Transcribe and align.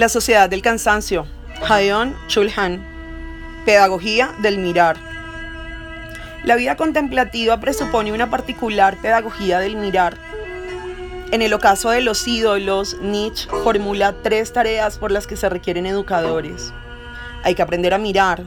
La 0.00 0.08
sociedad 0.08 0.48
del 0.48 0.62
cansancio. 0.62 1.26
Hayon 1.68 2.16
Chulhan. 2.26 2.82
Pedagogía 3.66 4.34
del 4.40 4.56
mirar. 4.56 4.96
La 6.42 6.56
vida 6.56 6.74
contemplativa 6.74 7.60
presupone 7.60 8.10
una 8.10 8.30
particular 8.30 8.96
pedagogía 8.96 9.58
del 9.58 9.76
mirar. 9.76 10.16
En 11.32 11.42
el 11.42 11.52
ocaso 11.52 11.90
de 11.90 12.00
los 12.00 12.26
ídolos, 12.26 12.96
Nietzsche 13.02 13.46
formula 13.62 14.14
tres 14.22 14.54
tareas 14.54 14.96
por 14.96 15.10
las 15.10 15.26
que 15.26 15.36
se 15.36 15.50
requieren 15.50 15.84
educadores. 15.84 16.72
Hay 17.42 17.54
que 17.54 17.60
aprender 17.60 17.92
a 17.92 17.98
mirar, 17.98 18.44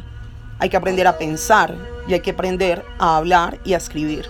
hay 0.57 0.69
que 0.69 0.77
aprender 0.77 1.05
a 1.05 1.19
pensar 1.19 1.75
y 2.07 2.15
hay 2.15 2.21
que 2.21 2.31
aprender 2.31 2.83
a 2.97 3.17
hablar 3.17 3.59
y 3.63 3.75
a 3.75 3.77
escribir. 3.77 4.25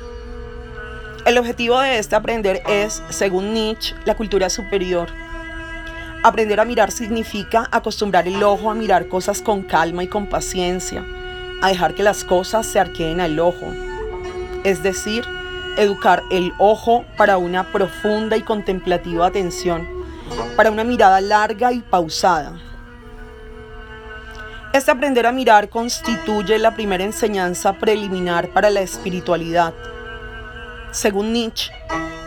El 1.25 1.37
objetivo 1.37 1.79
de 1.79 1.99
este 1.99 2.17
aprender 2.17 2.63
es, 2.67 3.01
según 3.07 3.53
Nietzsche, 3.53 3.95
la 4.03 4.17
cultura 4.17 4.49
superior 4.49 5.22
Aprender 6.25 6.61
a 6.61 6.65
mirar 6.65 6.89
significa 6.89 7.67
acostumbrar 7.69 8.29
el 8.29 8.41
ojo 8.43 8.71
a 8.71 8.75
mirar 8.75 9.09
cosas 9.09 9.41
con 9.41 9.61
calma 9.61 10.05
y 10.05 10.07
con 10.07 10.27
paciencia, 10.27 11.05
a 11.61 11.67
dejar 11.67 11.95
que 11.95 12.03
las 12.03 12.23
cosas 12.23 12.65
se 12.65 12.79
arqueen 12.79 13.19
al 13.19 13.37
ojo. 13.39 13.67
Es 14.63 14.81
decir, 14.81 15.25
educar 15.75 16.23
el 16.31 16.53
ojo 16.59 17.03
para 17.17 17.37
una 17.37 17.73
profunda 17.73 18.37
y 18.37 18.41
contemplativa 18.41 19.27
atención, 19.27 19.85
para 20.55 20.71
una 20.71 20.85
mirada 20.85 21.19
larga 21.19 21.73
y 21.73 21.81
pausada. 21.81 22.53
Este 24.71 24.91
aprender 24.91 25.27
a 25.27 25.33
mirar 25.33 25.67
constituye 25.67 26.57
la 26.57 26.73
primera 26.73 27.03
enseñanza 27.03 27.73
preliminar 27.73 28.47
para 28.47 28.69
la 28.69 28.79
espiritualidad. 28.79 29.73
Según 30.91 31.33
Nietzsche, 31.33 31.73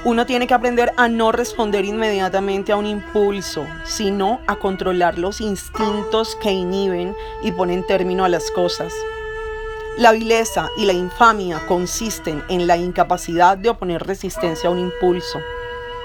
uno 0.07 0.25
tiene 0.25 0.47
que 0.47 0.55
aprender 0.55 0.93
a 0.97 1.09
no 1.09 1.33
responder 1.33 1.85
inmediatamente 1.85 2.71
a 2.71 2.77
un 2.77 2.87
impulso, 2.87 3.67
sino 3.83 4.41
a 4.47 4.55
controlar 4.55 5.19
los 5.19 5.41
instintos 5.41 6.37
que 6.37 6.53
inhiben 6.53 7.13
y 7.43 7.51
ponen 7.51 7.85
término 7.85 8.25
a 8.25 8.29
las 8.29 8.53
cosas. 8.53 8.93
La 9.99 10.13
vileza 10.13 10.69
y 10.77 10.85
la 10.85 10.93
infamia 10.93 11.61
consisten 11.67 12.45
en 12.49 12.69
la 12.69 12.77
incapacidad 12.77 13.59
de 13.59 13.71
oponer 13.71 14.07
resistencia 14.07 14.69
a 14.69 14.73
un 14.73 14.79
impulso, 14.79 15.41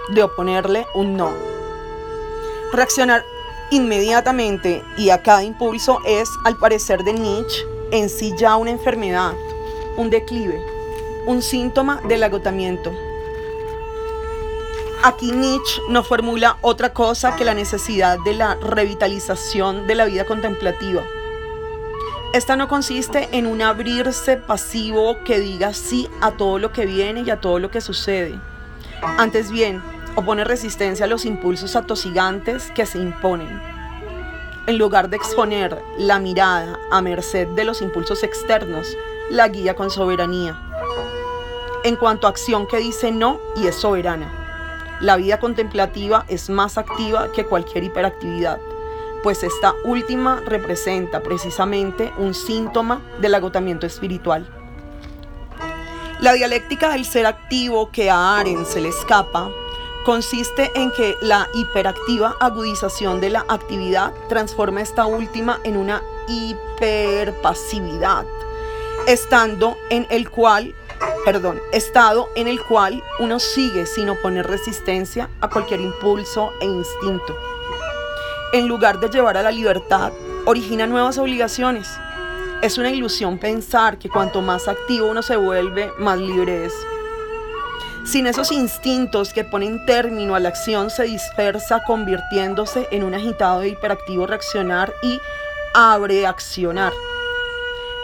de 0.10 0.24
oponerle 0.24 0.88
un 0.96 1.16
no. 1.16 1.36
Reaccionar 2.74 3.24
inmediatamente 3.70 4.84
y 4.98 5.12
a 5.12 5.22
cada 5.22 5.44
impulso 5.44 6.00
es, 6.08 6.28
al 6.44 6.58
parecer 6.58 7.04
de 7.04 7.14
Nietzsche, 7.14 7.62
en 7.92 8.10
sí 8.10 8.34
ya 8.36 8.56
una 8.56 8.72
enfermedad, 8.72 9.34
un 9.96 10.10
declive, 10.10 10.60
un 11.28 11.44
síntoma 11.44 12.02
del 12.08 12.24
agotamiento. 12.24 12.92
Aquí 15.04 15.32
Nietzsche 15.32 15.82
no 15.90 16.04
formula 16.04 16.58
otra 16.62 16.94
cosa 16.94 17.36
que 17.36 17.44
la 17.44 17.56
necesidad 17.56 18.20
de 18.20 18.36
la 18.36 18.54
revitalización 18.54 19.88
de 19.88 19.96
la 19.96 20.06
vida 20.06 20.26
contemplativa. 20.26 21.02
Esta 22.34 22.56
no 22.56 22.68
consiste 22.68 23.28
en 23.32 23.48
un 23.48 23.64
abrirse 23.64 24.38
pasivo 24.38 25.18
que 25.24 25.40
diga 25.40 25.74
sí 25.74 26.08
a 26.22 26.34
todo 26.34 26.60
lo 26.60 26.72
que 26.72 26.86
viene 26.86 27.22
y 27.22 27.32
a 27.32 27.42
todo 27.42 27.58
lo 27.58 27.72
que 27.72 27.82
sucede. 27.82 28.40
Antes 29.18 29.50
bien, 29.50 29.82
opone 30.16 30.44
resistencia 30.44 31.06
a 31.06 31.10
los 31.10 31.26
impulsos 31.26 31.76
atosigantes 31.76 32.70
que 32.76 32.86
se 32.86 33.00
imponen. 33.00 33.60
En 34.68 34.78
lugar 34.78 35.10
de 35.10 35.18
exponer 35.18 35.82
la 35.98 36.20
mirada 36.20 36.78
a 36.92 37.02
merced 37.02 37.48
de 37.48 37.66
los 37.66 37.82
impulsos 37.82 38.22
externos, 38.22 38.96
la 39.32 39.48
guía 39.48 39.76
con 39.76 39.90
soberanía. 39.90 40.62
En 41.84 41.96
cuanto 41.96 42.28
a 42.28 42.30
acción 42.30 42.68
que 42.68 42.78
dice 42.78 43.12
no 43.12 43.40
y 43.56 43.66
es 43.66 43.76
soberana. 43.76 44.41
La 45.02 45.18
vida 45.18 45.40
contemplativa 45.40 46.26
es 46.28 46.52
más 46.52 46.78
activa 46.78 47.32
que 47.32 47.46
cualquier 47.46 47.84
hiperactividad, 47.84 48.60
pues 49.24 49.42
esta 49.42 49.74
última 49.84 50.42
representa 50.46 51.24
precisamente 51.24 52.14
un 52.18 52.36
síntoma 52.36 53.02
del 53.20 53.34
agotamiento 53.34 53.88
espiritual. 53.88 54.48
La 56.20 56.34
dialéctica 56.34 56.92
del 56.92 57.06
ser 57.06 57.26
activo 57.26 57.90
que 57.90 58.12
a 58.12 58.38
Aren 58.38 58.64
se 58.64 58.80
le 58.80 58.90
escapa 58.90 59.50
consiste 60.06 60.72
en 60.76 60.92
que 60.92 61.18
la 61.22 61.48
hiperactiva 61.56 62.36
agudización 62.40 63.20
de 63.20 63.32
la 63.32 63.44
actividad 63.48 64.14
transforma 64.30 64.82
esta 64.82 65.08
última 65.08 65.60
en 65.64 65.78
una 65.78 66.04
hiperpasividad, 66.28 68.26
estando 69.08 69.78
en 69.90 70.06
el 70.12 70.30
cual 70.30 70.76
perdón, 71.24 71.62
estado 71.72 72.30
en 72.36 72.48
el 72.48 72.62
cual 72.64 73.04
uno 73.20 73.40
sigue 73.40 73.86
sin 73.86 74.10
oponer 74.10 74.48
resistencia 74.48 75.30
a 75.40 75.50
cualquier 75.50 75.82
impulso 75.82 76.52
e 76.62 76.66
instinto. 76.66 77.38
En 78.54 78.68
lugar 78.68 79.00
de 79.00 79.10
llevar 79.10 79.38
a 79.38 79.44
la 79.44 79.52
libertad, 79.52 80.12
origina 80.46 80.88
nuevas 80.88 81.18
obligaciones. 81.18 81.88
Es 82.62 82.78
una 82.78 82.92
ilusión 82.92 83.38
pensar 83.38 83.98
que 83.98 84.10
cuanto 84.10 84.42
más 84.42 84.68
activo 84.68 85.08
uno 85.08 85.22
se 85.22 85.36
vuelve, 85.36 85.92
más 85.98 86.20
libre 86.20 86.66
es. 86.66 86.74
Sin 88.04 88.26
esos 88.26 88.52
instintos 88.52 89.32
que 89.32 89.44
ponen 89.44 89.86
término 89.86 90.36
a 90.36 90.40
la 90.40 90.50
acción, 90.50 90.90
se 90.90 91.04
dispersa 91.04 91.84
convirtiéndose 91.84 92.88
en 92.92 93.04
un 93.04 93.14
agitado 93.14 93.62
de 93.62 93.70
hiperactivo 93.70 94.26
reaccionar 94.26 94.94
y 95.04 95.20
abreaccionar. 95.74 96.94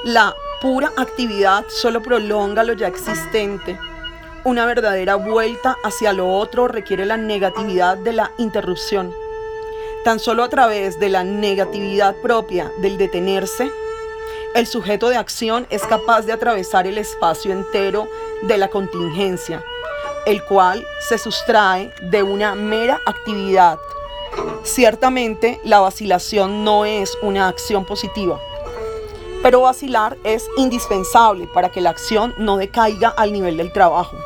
La 0.03 0.35
pura 0.61 0.91
actividad 0.97 1.65
solo 1.69 2.01
prolonga 2.01 2.63
lo 2.63 2.73
ya 2.73 2.87
existente. 2.87 3.79
Una 4.43 4.65
verdadera 4.65 5.15
vuelta 5.15 5.75
hacia 5.83 6.13
lo 6.13 6.33
otro 6.33 6.67
requiere 6.67 7.05
la 7.05 7.17
negatividad 7.17 7.97
de 7.97 8.13
la 8.13 8.31
interrupción. 8.37 9.13
Tan 10.03 10.19
solo 10.19 10.43
a 10.43 10.49
través 10.49 10.99
de 10.99 11.09
la 11.09 11.23
negatividad 11.23 12.15
propia 12.21 12.71
del 12.79 12.97
detenerse, 12.97 13.69
el 14.55 14.65
sujeto 14.65 15.09
de 15.09 15.17
acción 15.17 15.67
es 15.69 15.83
capaz 15.83 16.21
de 16.21 16.33
atravesar 16.33 16.87
el 16.87 16.97
espacio 16.97 17.51
entero 17.51 18.07
de 18.43 18.57
la 18.57 18.69
contingencia, 18.69 19.63
el 20.25 20.43
cual 20.43 20.83
se 21.07 21.17
sustrae 21.17 21.93
de 22.01 22.23
una 22.23 22.55
mera 22.55 22.99
actividad. 23.05 23.77
Ciertamente, 24.63 25.59
la 25.63 25.81
vacilación 25.81 26.63
no 26.63 26.85
es 26.85 27.15
una 27.21 27.47
acción 27.47 27.85
positiva 27.85 28.39
pero 29.41 29.61
vacilar 29.61 30.17
es 30.23 30.45
indispensable 30.57 31.47
para 31.47 31.69
que 31.69 31.81
la 31.81 31.91
acción 31.91 32.33
no 32.37 32.57
decaiga 32.57 33.09
al 33.09 33.31
nivel 33.31 33.57
del 33.57 33.71
trabajo. 33.71 34.17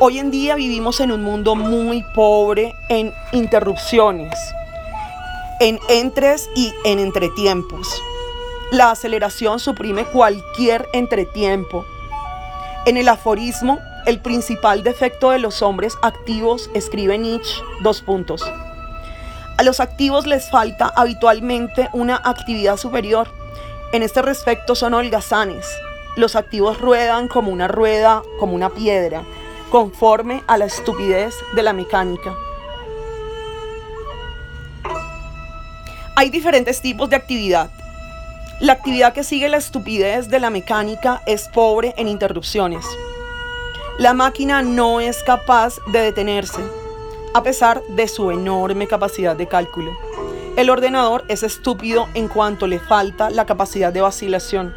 Hoy 0.00 0.18
en 0.18 0.30
día 0.30 0.54
vivimos 0.54 1.00
en 1.00 1.12
un 1.12 1.22
mundo 1.22 1.54
muy 1.54 2.02
pobre 2.14 2.74
en 2.88 3.12
interrupciones, 3.32 4.34
en 5.60 5.78
entres 5.88 6.48
y 6.54 6.72
en 6.84 6.98
entretiempos. 6.98 8.02
La 8.72 8.92
aceleración 8.92 9.58
suprime 9.58 10.04
cualquier 10.06 10.88
entretiempo. 10.92 11.84
En 12.86 12.96
el 12.96 13.08
aforismo, 13.08 13.78
el 14.06 14.20
principal 14.20 14.82
defecto 14.82 15.32
de 15.32 15.38
los 15.38 15.60
hombres 15.60 15.98
activos, 16.02 16.70
escribe 16.72 17.18
Nietzsche, 17.18 17.62
dos 17.82 18.00
puntos. 18.00 18.42
A 19.58 19.62
los 19.62 19.80
activos 19.80 20.26
les 20.26 20.48
falta 20.48 20.90
habitualmente 20.96 21.90
una 21.92 22.16
actividad 22.24 22.78
superior 22.78 23.28
en 23.92 24.02
este 24.02 24.22
respecto 24.22 24.74
son 24.74 24.94
holgazanes. 24.94 25.66
Los 26.16 26.36
activos 26.36 26.80
ruedan 26.80 27.26
como 27.26 27.50
una 27.50 27.66
rueda, 27.66 28.22
como 28.38 28.54
una 28.54 28.70
piedra, 28.70 29.24
conforme 29.70 30.42
a 30.46 30.58
la 30.58 30.66
estupidez 30.66 31.34
de 31.54 31.62
la 31.62 31.72
mecánica. 31.72 32.34
Hay 36.14 36.30
diferentes 36.30 36.80
tipos 36.80 37.10
de 37.10 37.16
actividad. 37.16 37.70
La 38.60 38.74
actividad 38.74 39.12
que 39.12 39.24
sigue 39.24 39.48
la 39.48 39.56
estupidez 39.56 40.28
de 40.28 40.38
la 40.38 40.50
mecánica 40.50 41.22
es 41.26 41.48
pobre 41.48 41.94
en 41.96 42.08
interrupciones. 42.08 42.84
La 43.98 44.14
máquina 44.14 44.62
no 44.62 45.00
es 45.00 45.22
capaz 45.24 45.78
de 45.92 46.00
detenerse, 46.00 46.60
a 47.34 47.42
pesar 47.42 47.82
de 47.88 48.06
su 48.06 48.30
enorme 48.30 48.86
capacidad 48.86 49.34
de 49.34 49.48
cálculo. 49.48 49.92
El 50.60 50.68
ordenador 50.68 51.24
es 51.28 51.42
estúpido 51.42 52.10
en 52.12 52.28
cuanto 52.28 52.66
le 52.66 52.78
falta 52.78 53.30
la 53.30 53.46
capacidad 53.46 53.94
de 53.94 54.02
vacilación. 54.02 54.74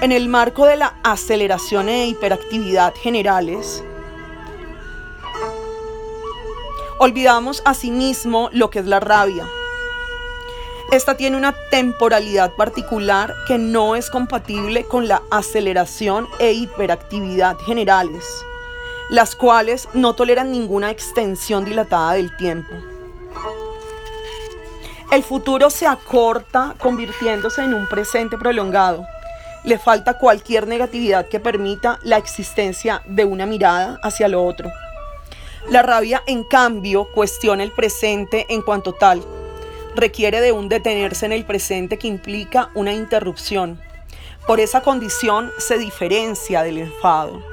En 0.00 0.10
el 0.10 0.28
marco 0.28 0.66
de 0.66 0.76
la 0.76 0.94
aceleración 1.04 1.88
e 1.88 2.08
hiperactividad 2.08 2.92
generales, 2.96 3.84
olvidamos 6.98 7.62
asimismo 7.64 8.50
lo 8.52 8.70
que 8.70 8.80
es 8.80 8.86
la 8.86 8.98
rabia. 8.98 9.46
Esta 10.90 11.16
tiene 11.16 11.36
una 11.36 11.54
temporalidad 11.70 12.50
particular 12.50 13.36
que 13.46 13.58
no 13.58 13.94
es 13.94 14.10
compatible 14.10 14.82
con 14.82 15.06
la 15.06 15.22
aceleración 15.30 16.26
e 16.40 16.54
hiperactividad 16.54 17.56
generales, 17.58 18.24
las 19.10 19.36
cuales 19.36 19.88
no 19.94 20.16
toleran 20.16 20.50
ninguna 20.50 20.90
extensión 20.90 21.64
dilatada 21.64 22.14
del 22.14 22.36
tiempo. 22.36 22.91
El 25.12 25.22
futuro 25.22 25.68
se 25.68 25.86
acorta 25.86 26.74
convirtiéndose 26.78 27.62
en 27.62 27.74
un 27.74 27.86
presente 27.86 28.38
prolongado. 28.38 29.06
Le 29.62 29.78
falta 29.78 30.16
cualquier 30.16 30.66
negatividad 30.66 31.28
que 31.28 31.38
permita 31.38 31.98
la 32.02 32.16
existencia 32.16 33.02
de 33.04 33.26
una 33.26 33.44
mirada 33.44 34.00
hacia 34.02 34.26
lo 34.26 34.42
otro. 34.42 34.70
La 35.68 35.82
rabia, 35.82 36.22
en 36.26 36.44
cambio, 36.44 37.08
cuestiona 37.12 37.62
el 37.62 37.72
presente 37.72 38.46
en 38.48 38.62
cuanto 38.62 38.94
tal. 38.94 39.22
requiere 39.94 40.40
de 40.40 40.52
un 40.52 40.70
detenerse 40.70 41.26
en 41.26 41.32
el 41.32 41.44
presente 41.44 41.98
que 41.98 42.08
implica 42.08 42.70
una 42.74 42.94
interrupción. 42.94 43.78
Por 44.46 44.60
esa 44.60 44.80
condición 44.80 45.52
se 45.58 45.76
diferencia 45.76 46.62
del 46.62 46.78
enfado. 46.78 47.51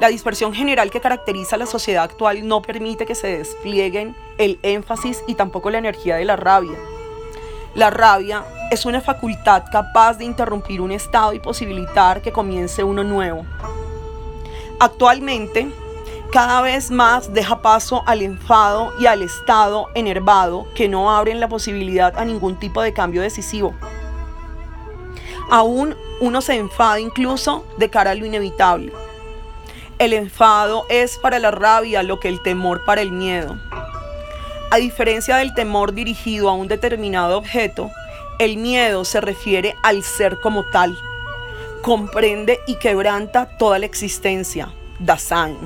La 0.00 0.08
dispersión 0.08 0.52
general 0.52 0.90
que 0.90 1.00
caracteriza 1.00 1.56
a 1.56 1.58
la 1.58 1.66
sociedad 1.66 2.04
actual 2.04 2.46
no 2.46 2.60
permite 2.62 3.06
que 3.06 3.14
se 3.14 3.38
desplieguen 3.38 4.16
el 4.38 4.58
énfasis 4.62 5.22
y 5.26 5.34
tampoco 5.34 5.70
la 5.70 5.78
energía 5.78 6.16
de 6.16 6.24
la 6.24 6.36
rabia. 6.36 6.76
La 7.74 7.88
rabia 7.88 8.44
es 8.70 8.84
una 8.84 9.00
facultad 9.00 9.64
capaz 9.70 10.18
de 10.18 10.24
interrumpir 10.24 10.80
un 10.80 10.92
estado 10.92 11.32
y 11.32 11.40
posibilitar 11.40 12.20
que 12.20 12.32
comience 12.32 12.84
uno 12.84 13.04
nuevo. 13.04 13.46
Actualmente, 14.78 15.70
cada 16.32 16.62
vez 16.62 16.90
más 16.90 17.32
deja 17.32 17.62
paso 17.62 18.02
al 18.06 18.22
enfado 18.22 18.92
y 18.98 19.06
al 19.06 19.22
estado 19.22 19.88
enervado 19.94 20.66
que 20.74 20.88
no 20.88 21.14
abren 21.14 21.40
la 21.40 21.48
posibilidad 21.48 22.18
a 22.18 22.24
ningún 22.24 22.58
tipo 22.58 22.82
de 22.82 22.92
cambio 22.92 23.22
decisivo. 23.22 23.74
Aún 25.50 25.94
uno 26.20 26.40
se 26.40 26.56
enfada 26.56 27.00
incluso 27.00 27.64
de 27.76 27.90
cara 27.90 28.12
a 28.12 28.14
lo 28.14 28.24
inevitable. 28.24 28.92
El 30.02 30.14
enfado 30.14 30.84
es 30.88 31.16
para 31.16 31.38
la 31.38 31.52
rabia 31.52 32.02
lo 32.02 32.18
que 32.18 32.26
el 32.26 32.42
temor 32.42 32.84
para 32.84 33.02
el 33.02 33.12
miedo. 33.12 33.56
A 34.72 34.78
diferencia 34.78 35.36
del 35.36 35.54
temor 35.54 35.92
dirigido 35.92 36.48
a 36.48 36.54
un 36.54 36.66
determinado 36.66 37.38
objeto, 37.38 37.88
el 38.40 38.56
miedo 38.56 39.04
se 39.04 39.20
refiere 39.20 39.76
al 39.84 40.02
ser 40.02 40.40
como 40.40 40.64
tal. 40.64 40.98
Comprende 41.82 42.58
y 42.66 42.80
quebranta 42.80 43.56
toda 43.58 43.78
la 43.78 43.86
existencia. 43.86 44.74
Dasein. 44.98 45.56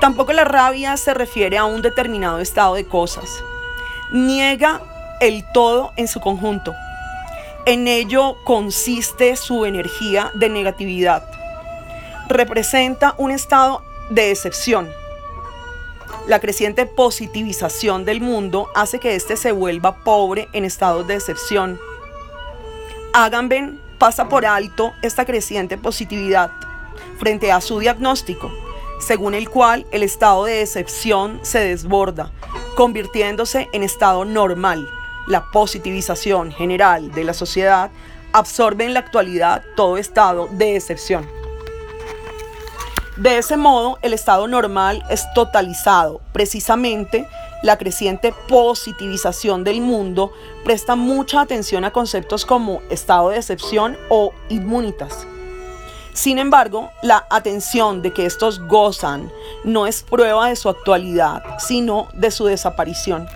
Tampoco 0.00 0.32
la 0.32 0.44
rabia 0.44 0.96
se 0.96 1.12
refiere 1.12 1.58
a 1.58 1.66
un 1.66 1.82
determinado 1.82 2.38
estado 2.38 2.76
de 2.76 2.86
cosas. 2.86 3.44
Niega 4.10 4.80
el 5.20 5.44
todo 5.52 5.92
en 5.96 6.08
su 6.08 6.18
conjunto. 6.20 6.72
En 7.66 7.88
ello 7.88 8.36
consiste 8.44 9.36
su 9.36 9.66
energía 9.66 10.30
de 10.32 10.48
negatividad 10.48 11.41
representa 12.32 13.14
un 13.18 13.30
estado 13.30 13.82
de 14.10 14.30
excepción. 14.30 14.90
La 16.26 16.40
creciente 16.40 16.86
positivización 16.86 18.04
del 18.04 18.20
mundo 18.20 18.68
hace 18.74 18.98
que 18.98 19.14
éste 19.14 19.36
se 19.36 19.52
vuelva 19.52 20.04
pobre 20.04 20.48
en 20.52 20.64
estados 20.64 21.06
de 21.06 21.14
excepción. 21.14 21.80
Agamben 23.12 23.80
pasa 23.98 24.28
por 24.28 24.46
alto 24.46 24.92
esta 25.02 25.24
creciente 25.24 25.76
positividad 25.78 26.50
frente 27.18 27.52
a 27.52 27.60
su 27.60 27.78
diagnóstico, 27.78 28.50
según 29.00 29.34
el 29.34 29.48
cual 29.48 29.86
el 29.90 30.02
estado 30.02 30.44
de 30.44 30.62
excepción 30.62 31.40
se 31.42 31.58
desborda, 31.58 32.30
convirtiéndose 32.76 33.68
en 33.72 33.82
estado 33.82 34.24
normal. 34.24 34.88
La 35.26 35.50
positivización 35.50 36.52
general 36.52 37.12
de 37.12 37.24
la 37.24 37.34
sociedad 37.34 37.90
absorbe 38.32 38.84
en 38.84 38.94
la 38.94 39.00
actualidad 39.00 39.62
todo 39.76 39.98
estado 39.98 40.48
de 40.52 40.76
excepción. 40.76 41.41
De 43.16 43.36
ese 43.36 43.58
modo, 43.58 43.98
el 44.00 44.14
estado 44.14 44.48
normal 44.48 45.04
es 45.10 45.30
totalizado. 45.34 46.22
Precisamente, 46.32 47.28
la 47.62 47.76
creciente 47.76 48.34
positivización 48.48 49.64
del 49.64 49.82
mundo 49.82 50.32
presta 50.64 50.96
mucha 50.96 51.42
atención 51.42 51.84
a 51.84 51.90
conceptos 51.90 52.46
como 52.46 52.80
estado 52.88 53.28
de 53.28 53.36
excepción 53.36 53.98
o 54.08 54.32
inmunitas. 54.48 55.26
Sin 56.14 56.38
embargo, 56.38 56.90
la 57.02 57.26
atención 57.28 58.00
de 58.00 58.14
que 58.14 58.24
estos 58.24 58.60
gozan 58.60 59.30
no 59.62 59.86
es 59.86 60.02
prueba 60.02 60.48
de 60.48 60.56
su 60.56 60.70
actualidad, 60.70 61.42
sino 61.58 62.08
de 62.14 62.30
su 62.30 62.46
desaparición. 62.46 63.28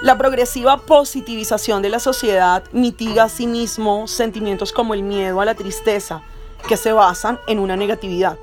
La 0.00 0.16
progresiva 0.16 0.76
positivización 0.78 1.82
de 1.82 1.88
la 1.88 1.98
sociedad 1.98 2.62
mitiga 2.70 3.24
asimismo 3.24 4.06
sentimientos 4.06 4.72
como 4.72 4.94
el 4.94 5.02
miedo 5.02 5.40
a 5.40 5.44
la 5.44 5.56
tristeza, 5.56 6.22
que 6.68 6.76
se 6.76 6.92
basan 6.92 7.40
en 7.48 7.58
una 7.58 7.74
negatividad 7.74 8.38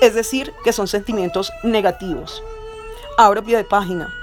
es 0.00 0.14
decir, 0.14 0.52
que 0.64 0.72
son 0.72 0.88
sentimientos 0.88 1.52
negativos. 1.62 2.42
Abro 3.18 3.44
pie 3.44 3.58
de 3.58 3.64
página. 3.64 4.14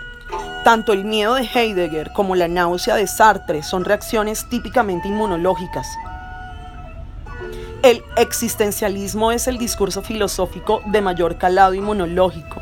Tanto 0.63 0.91
el 0.91 1.05
miedo 1.05 1.35
de 1.35 1.43
Heidegger 1.43 2.11
como 2.13 2.35
la 2.35 2.47
náusea 2.47 2.95
de 2.95 3.07
Sartre 3.07 3.63
son 3.63 3.85
reacciones 3.85 4.49
típicamente 4.49 5.07
inmunológicas. 5.07 5.87
El 7.83 8.03
existencialismo 8.17 9.31
es 9.31 9.47
el 9.47 9.57
discurso 9.57 10.01
filosófico 10.01 10.81
de 10.87 11.01
mayor 11.01 11.37
calado 11.37 11.73
inmunológico. 11.73 12.61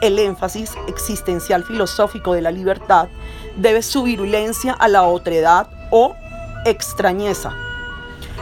El 0.00 0.18
énfasis 0.18 0.74
existencial 0.86 1.64
filosófico 1.64 2.32
de 2.32 2.42
la 2.42 2.52
libertad 2.52 3.08
debe 3.56 3.82
su 3.82 4.04
virulencia 4.04 4.72
a 4.72 4.86
la 4.86 5.02
otredad 5.02 5.66
o 5.90 6.14
extrañeza 6.64 7.52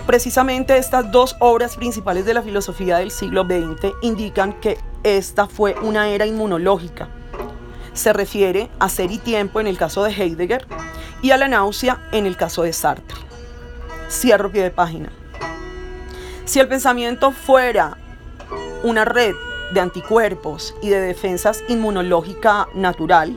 Precisamente 0.07 0.79
estas 0.79 1.11
dos 1.11 1.35
obras 1.41 1.77
principales 1.77 2.25
de 2.25 2.33
la 2.33 2.43
filosofía 2.43 2.99
del 2.99 3.11
siglo 3.11 3.43
XX 3.43 3.93
indican 4.03 4.53
que 4.61 4.79
esta 5.03 5.49
fue 5.49 5.75
una 5.83 6.09
era 6.11 6.27
inmunológica. 6.27 7.09
Se 7.93 8.13
refiere 8.13 8.71
a 8.79 8.89
ser 8.89 9.11
y 9.11 9.19
tiempo 9.19 9.59
en 9.59 9.67
el 9.67 9.77
caso 9.77 10.05
de 10.05 10.13
Heidegger 10.13 10.65
y 11.23 11.33
a 11.33 11.37
la 11.37 11.49
náusea 11.49 12.09
en 12.13 12.25
el 12.25 12.37
caso 12.37 12.63
de 12.63 12.73
Sartre. 12.73 13.19
Cierro 14.09 14.53
pie 14.53 14.63
de 14.63 14.71
página. 14.71 15.11
Si 16.45 16.61
el 16.61 16.69
pensamiento 16.69 17.33
fuera 17.33 17.99
una 18.85 19.05
red 19.05 19.35
de 19.73 19.81
anticuerpos 19.81 20.73
y 20.83 20.89
de 20.89 21.01
defensas 21.01 21.65
inmunológica 21.67 22.69
natural, 22.75 23.37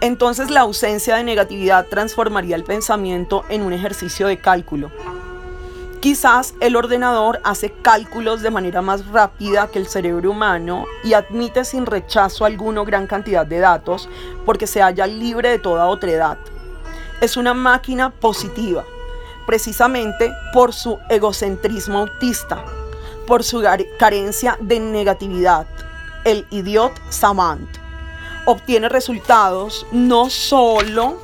entonces 0.00 0.48
la 0.48 0.60
ausencia 0.60 1.16
de 1.16 1.24
negatividad 1.24 1.86
transformaría 1.86 2.54
el 2.54 2.62
pensamiento 2.62 3.44
en 3.48 3.62
un 3.62 3.72
ejercicio 3.72 4.28
de 4.28 4.38
cálculo 4.38 4.92
Quizás 6.06 6.54
el 6.60 6.76
ordenador 6.76 7.40
hace 7.42 7.72
cálculos 7.82 8.40
de 8.40 8.52
manera 8.52 8.80
más 8.80 9.08
rápida 9.08 9.66
que 9.66 9.80
el 9.80 9.88
cerebro 9.88 10.30
humano 10.30 10.84
y 11.02 11.14
admite 11.14 11.64
sin 11.64 11.84
rechazo 11.84 12.44
alguno 12.44 12.84
gran 12.84 13.08
cantidad 13.08 13.44
de 13.44 13.58
datos 13.58 14.08
porque 14.44 14.68
se 14.68 14.80
halla 14.80 15.08
libre 15.08 15.48
de 15.48 15.58
toda 15.58 15.88
otredad. 15.88 16.38
Es 17.20 17.36
una 17.36 17.54
máquina 17.54 18.10
positiva, 18.10 18.84
precisamente 19.48 20.32
por 20.52 20.72
su 20.72 20.96
egocentrismo 21.08 21.98
autista, 21.98 22.64
por 23.26 23.42
su 23.42 23.64
carencia 23.98 24.56
de 24.60 24.78
negatividad. 24.78 25.66
El 26.24 26.46
idiot 26.50 26.92
savant 27.10 27.68
obtiene 28.44 28.88
resultados 28.88 29.88
no 29.90 30.30
solo 30.30 31.20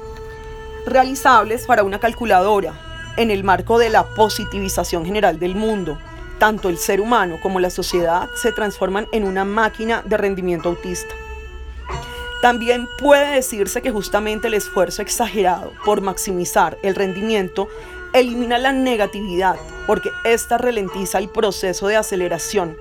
realizables 0.87 1.67
para 1.67 1.85
una 1.85 2.01
calculadora, 2.01 2.75
en 3.17 3.31
el 3.31 3.45
marco 3.45 3.79
de 3.79 3.91
la 3.91 4.05
positivización 4.05 5.05
general 5.05 5.39
del 5.39 5.55
mundo. 5.55 5.99
Tanto 6.39 6.69
el 6.69 6.79
ser 6.79 7.01
humano 7.01 7.39
como 7.43 7.61
la 7.61 7.71
sociedad 7.71 8.29
se 8.35 8.53
transforman 8.53 9.07
en 9.13 9.25
una 9.25 9.45
máquina 9.45 10.03
de 10.05 10.17
rendimiento 10.17 10.69
autista. 10.71 11.15
También 12.43 12.89
puede 12.99 13.37
decirse 13.37 13.83
que 13.83 13.93
justamente 13.93 14.49
el 14.49 14.55
esfuerzo 14.55 15.03
exagerado 15.03 15.73
por 15.85 16.01
maximizar 16.01 16.77
el 16.83 16.97
rendimiento 16.97 17.69
elimina 18.13 18.59
la 18.59 18.73
negatividad 18.73 19.57
porque 19.87 20.11
ésta 20.25 20.59
ralentiza 20.59 21.19
el 21.19 21.29
proceso 21.29 21.87
de 21.87 21.97
aceleración. 21.97 22.77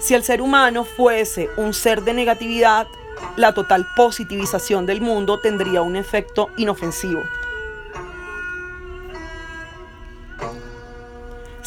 Si 0.00 0.14
el 0.14 0.22
ser 0.22 0.40
humano 0.40 0.84
fuese 0.84 1.50
un 1.56 1.74
ser 1.74 2.02
de 2.02 2.14
negatividad, 2.14 2.86
la 3.36 3.52
total 3.52 3.86
positivización 3.96 4.86
del 4.86 5.00
mundo 5.00 5.40
tendría 5.40 5.82
un 5.82 5.96
efecto 5.96 6.50
inofensivo. 6.56 7.22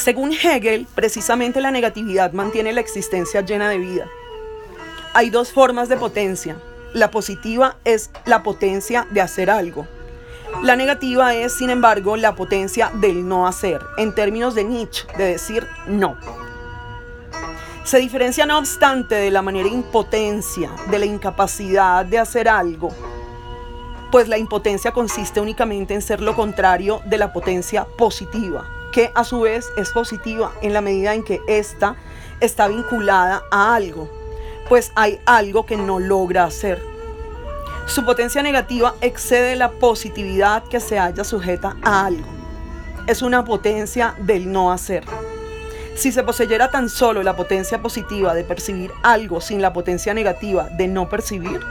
Según 0.07 0.31
Hegel, 0.31 0.87
precisamente 0.95 1.59
la 1.59 1.69
negatividad 1.69 2.31
mantiene 2.31 2.71
la 2.71 2.79
existencia 2.79 3.41
llena 3.41 3.67
de 3.67 3.77
vida. 3.77 4.07
Hay 5.13 5.29
dos 5.29 5.51
formas 5.51 5.89
de 5.89 5.97
potencia. 5.97 6.55
La 6.93 7.11
positiva 7.11 7.75
es 7.83 8.09
la 8.23 8.41
potencia 8.41 9.05
de 9.11 9.19
hacer 9.19 9.49
algo. 9.49 9.85
La 10.63 10.77
negativa 10.77 11.35
es, 11.35 11.57
sin 11.57 11.69
embargo, 11.69 12.15
la 12.15 12.35
potencia 12.35 12.89
del 13.01 13.27
no 13.27 13.47
hacer, 13.47 13.81
en 13.97 14.15
términos 14.15 14.55
de 14.55 14.63
Nietzsche, 14.63 15.05
de 15.17 15.25
decir 15.25 15.67
no. 15.87 16.15
Se 17.83 17.97
diferencia, 17.97 18.45
no 18.45 18.59
obstante, 18.59 19.15
de 19.15 19.29
la 19.29 19.41
manera 19.41 19.67
impotencia, 19.67 20.71
de 20.89 20.99
la 20.99 21.05
incapacidad 21.05 22.05
de 22.05 22.17
hacer 22.17 22.47
algo, 22.47 22.95
pues 24.09 24.29
la 24.29 24.37
impotencia 24.37 24.93
consiste 24.93 25.41
únicamente 25.41 25.93
en 25.93 26.01
ser 26.01 26.21
lo 26.21 26.33
contrario 26.33 27.01
de 27.03 27.17
la 27.17 27.33
potencia 27.33 27.85
positiva 27.97 28.76
que 28.97 29.11
a 29.13 29.23
su 29.23 29.41
vez 29.41 29.71
es 29.77 29.91
positiva 29.91 30.51
en 30.63 30.73
la 30.73 30.81
medida 30.81 31.13
en 31.13 31.23
que 31.23 31.39
ésta 31.47 31.95
está 32.39 32.67
vinculada 32.67 33.43
a 33.51 33.75
algo, 33.75 34.09
pues 34.67 34.91
hay 34.95 35.19
algo 35.27 35.67
que 35.67 35.77
no 35.77 35.99
logra 35.99 36.45
hacer. 36.45 36.81
Su 37.85 38.03
potencia 38.03 38.41
negativa 38.41 38.95
excede 39.01 39.55
la 39.55 39.69
positividad 39.69 40.63
que 40.63 40.79
se 40.79 40.97
halla 40.97 41.23
sujeta 41.23 41.77
a 41.83 42.07
algo. 42.07 42.27
Es 43.05 43.21
una 43.21 43.45
potencia 43.45 44.15
del 44.17 44.51
no 44.51 44.71
hacer. 44.71 45.03
Si 45.93 46.11
se 46.11 46.23
poseyera 46.23 46.71
tan 46.71 46.89
solo 46.89 47.21
la 47.21 47.35
potencia 47.35 47.79
positiva 47.83 48.33
de 48.33 48.45
percibir 48.45 48.91
algo 49.03 49.41
sin 49.41 49.61
la 49.61 49.73
potencia 49.73 50.15
negativa 50.15 50.69
de 50.71 50.87
no 50.87 51.07
percibir, 51.07 51.61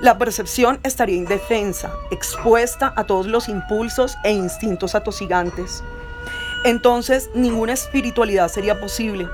La 0.00 0.18
percepción 0.18 0.80
estaría 0.82 1.14
indefensa, 1.14 1.92
expuesta 2.10 2.92
a 2.96 3.04
todos 3.04 3.26
los 3.26 3.48
impulsos 3.48 4.16
e 4.24 4.32
instintos 4.32 4.96
atosigantes. 4.96 5.84
Entonces 6.64 7.30
ninguna 7.34 7.72
espiritualidad 7.72 8.48
sería 8.48 8.80
posible. 8.80 9.28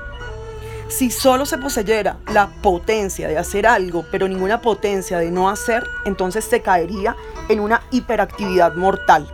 Si 0.87 1.11
solo 1.11 1.45
se 1.45 1.59
poseyera 1.59 2.17
la 2.33 2.47
potencia 2.47 3.27
de 3.27 3.37
hacer 3.37 3.67
algo, 3.67 4.05
pero 4.11 4.27
ninguna 4.27 4.59
potencia 4.61 5.19
de 5.19 5.29
no 5.29 5.47
hacer, 5.47 5.87
entonces 6.05 6.43
se 6.45 6.63
caería 6.63 7.15
en 7.47 7.59
una 7.59 7.83
hiperactividad 7.91 8.73
mortal. 8.73 9.27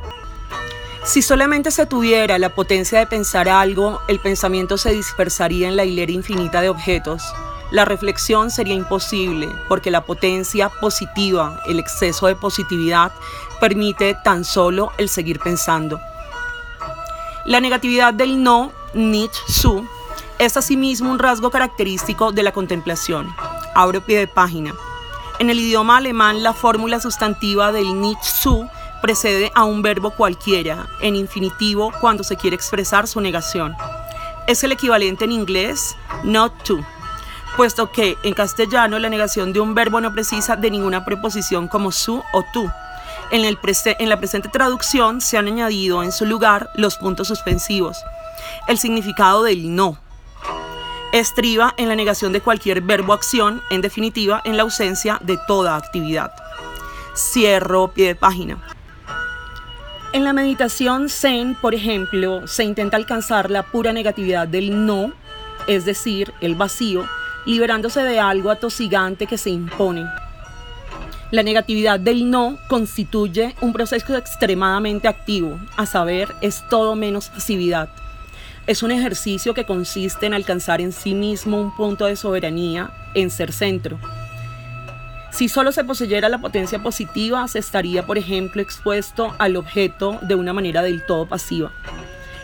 Si 1.06 1.22
solamente 1.22 1.72
se 1.72 1.86
tuviera 1.86 2.38
la 2.40 2.54
potencia 2.54 3.00
de 3.00 3.08
pensar 3.08 3.48
algo, 3.48 4.02
el 4.10 4.20
pensamiento 4.20 4.78
se 4.78 4.92
dispersaría 4.92 5.70
en 5.70 5.78
la 5.78 5.86
hilera 5.86 6.12
infinita 6.12 6.62
de 6.62 6.70
objetos. 6.70 7.24
La 7.72 7.86
reflexión 7.86 8.52
sería 8.52 8.74
imposible 8.74 9.48
porque 9.70 9.92
la 9.92 10.04
potencia 10.04 10.68
positiva, 10.68 11.62
el 11.68 11.80
exceso 11.80 12.28
de 12.28 12.36
positividad, 12.36 13.14
permite 13.62 14.18
tan 14.24 14.44
solo 14.44 14.92
el 14.98 15.08
seguir 15.08 15.40
pensando. 15.40 16.02
La 17.46 17.60
negatividad 17.60 18.12
del 18.12 18.42
no, 18.42 18.72
nicht 18.96 19.36
su, 19.48 19.88
es 20.40 20.58
asimismo 20.58 21.12
un 21.12 21.20
rasgo 21.20 21.52
característico 21.52 22.32
de 22.32 22.42
la 22.42 22.52
contemplación. 22.52 23.32
Abro 23.75 24.02
pie 24.02 24.18
de 24.18 24.28
página. 24.28 24.74
En 25.38 25.52
el 25.52 25.60
idioma 25.60 25.98
alemán, 25.98 26.42
la 26.42 26.54
fórmula 26.54 27.00
sustantiva 27.00 27.72
del 27.72 28.02
nicht 28.02 28.24
su 28.24 28.68
precede 29.00 29.52
a 29.54 29.64
un 29.64 29.84
verbo 29.84 30.10
cualquiera, 30.10 30.88
en 31.02 31.16
infinitivo 31.16 31.92
cuando 32.02 32.24
se 32.24 32.36
quiere 32.36 32.56
expresar 32.56 33.08
su 33.08 33.22
negación. 33.22 33.75
Es 34.48 34.64
el 34.64 34.72
equivalente 34.72 35.25
en 35.25 35.32
inglés 35.32 35.96
not 36.24 36.52
to, 36.64 36.80
puesto 37.56 37.92
que 37.92 38.18
en 38.24 38.34
castellano 38.34 38.98
la 38.98 39.10
negación 39.10 39.54
de 39.54 39.60
un 39.60 39.75
verbo 39.75 40.02
no 40.02 40.12
precisa 40.12 40.56
de 40.56 40.72
ninguna 40.72 41.06
preposición 41.06 41.68
como 41.68 41.92
su 41.92 42.24
o 42.34 42.44
tú. 42.52 42.68
En, 43.32 44.10
la 44.10 44.17
presente 44.20 44.50
traducción 44.50 45.20
se 45.20 45.38
han 45.38 45.48
añadido 45.48 46.03
en 46.03 46.12
su 46.12 46.25
lugar 46.25 46.70
los 46.75 46.98
puntos 46.98 47.27
suspensivos. 47.27 47.98
El 48.67 48.77
significado 48.77 49.44
del 49.44 49.75
no 49.75 49.98
estriba 51.12 51.74
en 51.77 51.88
la 51.88 51.96
negación 51.96 52.34
de 52.34 52.41
cualquier 52.41 52.82
verbo 52.82 53.13
acción, 53.13 53.62
en 53.70 53.82
definitiva 53.82 54.41
en 54.44 54.58
la 54.58 54.63
ausencia 54.63 55.17
de 55.22 55.39
toda 55.48 55.77
actividad. 55.77 56.34
Cierro 57.15 57.88
pie 57.88 58.08
de 58.08 58.15
página. 58.15 58.62
En 60.12 60.24
la 60.24 60.34
meditación 60.34 61.10
Zen, 61.10 61.55
por 61.55 61.74
ejemplo, 61.74 62.48
se 62.48 62.63
intenta 62.63 62.98
alcanzar 62.98 63.50
la 63.50 63.63
pura 63.63 63.94
negatividad 63.94 64.48
del 64.48 64.86
no, 64.86 65.13
es 65.67 65.86
decir, 65.86 66.34
el 66.41 66.55
vacío, 66.55 67.05
liberándose 67.46 68.01
de 68.01 68.20
algo 68.20 68.51
atosigante 68.51 69.25
que 69.25 69.38
se 69.38 69.50
impone. 69.50 70.05
La 71.32 71.41
negatividad 71.41 72.00
del 72.00 72.29
no 72.29 72.60
constituye 72.67 73.55
un 73.60 73.74
proceso 73.74 74.15
extremadamente 74.15 75.08
activo, 75.08 75.60
a 75.75 75.88
saber, 75.88 76.36
es 76.41 76.63
todo 76.70 76.96
menos 76.96 77.29
pasividad. 77.29 77.89
Es 78.67 78.84
un 78.84 78.91
ejercicio 78.91 79.55
que 79.55 79.65
consiste 79.65 80.27
en 80.27 80.36
alcanzar 80.36 80.82
en 80.82 80.91
sí 80.91 81.15
mismo 81.15 81.60
un 81.60 81.75
punto 81.75 82.05
de 82.05 82.15
soberanía, 82.15 82.91
en 83.15 83.32
ser 83.32 83.51
centro. 83.51 83.98
Si 85.32 85.50
solo 85.50 85.72
se 85.72 85.84
poseyera 85.84 86.29
la 86.29 86.38
potencia 86.38 86.82
positiva, 86.82 87.48
se 87.48 87.60
estaría, 87.60 88.05
por 88.05 88.17
ejemplo, 88.17 88.62
expuesto 88.62 89.34
al 89.39 89.55
objeto 89.55 90.20
de 90.22 90.36
una 90.36 90.53
manera 90.53 90.84
del 90.84 91.05
todo 91.05 91.27
pasiva. 91.27 91.72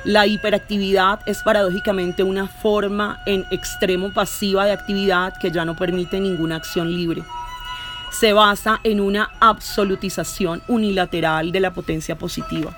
La 0.03 0.25
hiperactividad 0.25 1.19
es 1.27 1.43
paradójicamente 1.43 2.23
una 2.23 2.47
forma 2.47 3.21
en 3.27 3.45
extremo 3.51 4.11
pasiva 4.11 4.65
de 4.65 4.71
actividad 4.71 5.37
que 5.37 5.51
ya 5.51 5.65
no 5.65 5.75
permite 5.75 6.19
ninguna 6.19 6.55
acción 6.55 6.91
libre. 6.91 7.23
Se 8.11 8.33
basa 8.33 8.81
en 8.83 8.99
una 8.99 9.31
absolutización 9.39 10.61
unilateral 10.67 11.51
de 11.51 11.59
la 11.61 11.73
potencia 11.73 12.17
positiva. 12.17 12.77